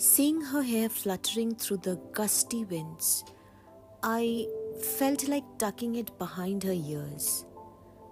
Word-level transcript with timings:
Seeing 0.00 0.40
her 0.40 0.62
hair 0.62 0.88
fluttering 0.88 1.56
through 1.56 1.78
the 1.78 1.96
gusty 2.12 2.64
winds, 2.64 3.24
I 4.00 4.46
felt 4.96 5.26
like 5.26 5.58
tucking 5.58 5.96
it 5.96 6.16
behind 6.18 6.62
her 6.62 6.72
ears, 6.72 7.44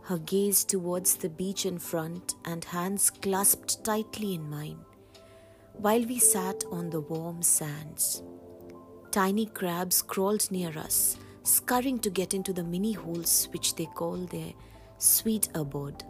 her 0.02 0.18
gaze 0.18 0.64
towards 0.64 1.14
the 1.14 1.28
beach 1.28 1.64
in 1.64 1.78
front 1.78 2.34
and 2.44 2.64
hands 2.64 3.08
clasped 3.10 3.84
tightly 3.84 4.34
in 4.34 4.50
mine, 4.50 4.80
while 5.74 6.04
we 6.04 6.18
sat 6.18 6.64
on 6.72 6.90
the 6.90 7.02
warm 7.02 7.40
sands. 7.40 8.24
Tiny 9.12 9.46
crabs 9.46 10.02
crawled 10.02 10.50
near 10.50 10.76
us, 10.76 11.16
scurrying 11.44 12.00
to 12.00 12.10
get 12.10 12.34
into 12.34 12.52
the 12.52 12.64
mini 12.64 12.94
holes 12.94 13.48
which 13.52 13.76
they 13.76 13.86
call 13.86 14.16
their 14.16 14.52
sweet 14.98 15.50
abode. 15.54 16.02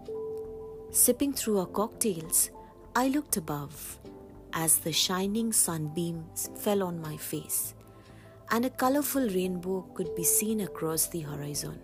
Sipping 0.91 1.35
through 1.35 1.59
our 1.59 1.67
cocktails, 1.67 2.49
I 2.95 3.09
looked 3.09 3.37
above 3.37 3.99
as 4.53 4.79
the 4.79 4.93
shining 4.93 5.53
sunbeams 5.53 6.51
fell 6.57 6.83
on 6.83 7.01
my 7.01 7.17
face, 7.17 7.75
and 8.51 8.65
a 8.65 8.71
colorful 8.71 9.29
rainbow 9.29 9.83
could 9.95 10.15
be 10.15 10.25
seen 10.25 10.61
across 10.61 11.09
the 11.09 11.21
horizon. 11.21 11.79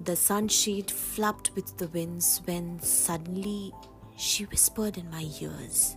The 0.00 0.16
sunshade 0.16 0.90
flapped 0.90 1.54
with 1.54 1.76
the 1.78 1.88
winds 1.88 2.40
when 2.44 2.80
suddenly 2.80 3.72
she 4.16 4.44
whispered 4.44 4.98
in 4.98 5.10
my 5.10 5.26
ears, 5.40 5.96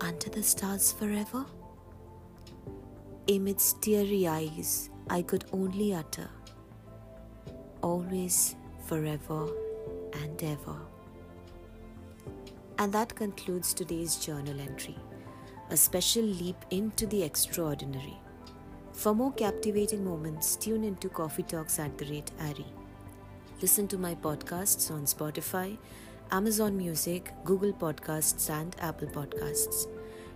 Under 0.00 0.28
the 0.28 0.42
stars 0.42 0.92
forever? 0.92 1.46
Amidst 3.28 3.82
teary 3.82 4.26
eyes, 4.26 4.90
I 5.10 5.22
could 5.22 5.44
only 5.52 5.94
utter, 5.94 6.30
Always, 7.82 8.56
forever, 8.86 9.48
and 10.14 10.42
ever. 10.42 10.78
And 12.78 12.92
that 12.92 13.14
concludes 13.14 13.74
today's 13.74 14.16
journal 14.16 14.60
entry 14.60 14.96
a 15.70 15.76
special 15.76 16.22
leap 16.22 16.56
into 16.70 17.06
the 17.06 17.22
extraordinary. 17.22 18.18
For 18.92 19.14
more 19.14 19.32
captivating 19.32 20.02
moments, 20.02 20.56
tune 20.56 20.82
into 20.82 21.10
Coffee 21.10 21.42
Talks 21.42 21.78
at 21.78 21.98
the 21.98 22.06
rate 22.06 22.30
Ari. 22.40 22.64
Listen 23.60 23.86
to 23.88 23.98
my 23.98 24.14
podcasts 24.14 24.90
on 24.90 25.04
Spotify, 25.04 25.76
Amazon 26.30 26.76
Music, 26.76 27.32
Google 27.44 27.72
Podcasts, 27.72 28.48
and 28.48 28.74
Apple 28.80 29.08
Podcasts. 29.08 29.86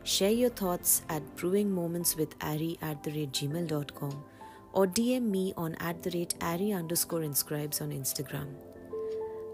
Share 0.05 0.31
your 0.31 0.51
thoughts 0.51 1.03
at 1.09 1.37
Brewing 1.37 1.71
Moments 1.71 2.17
with 2.17 2.34
Ari 2.43 2.79
at 2.83 3.03
the 3.03 3.12
rate 3.12 3.33
gmail.com 3.33 4.25
or 4.73 4.87
DM 4.87 5.23
me 5.23 5.55
on 5.56 5.75
at 5.77 6.03
the 6.03 6.11
rate 6.11 6.34
Ari 6.43 6.73
underscore 6.73 7.23
inscribes 7.23 7.81
on 7.81 7.91
Instagram. 7.91 8.49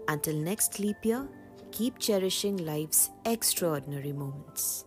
Until 0.07 0.35
next 0.35 0.79
leap 0.79 1.05
year, 1.05 1.27
keep 1.71 1.99
cherishing 1.99 2.57
life's 2.57 3.09
extraordinary 3.25 4.11
moments. 4.11 4.85